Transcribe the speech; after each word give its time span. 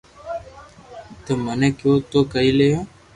تمي 1.23 1.41
مني 1.45 1.69
ڪيويو 1.79 2.05
تو 2.11 2.19
ڪري 2.31 2.51
ليو 2.57 2.79